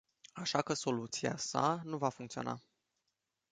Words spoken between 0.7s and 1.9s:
soluția sa